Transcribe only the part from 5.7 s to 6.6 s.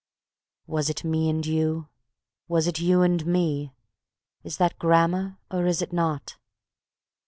it not?)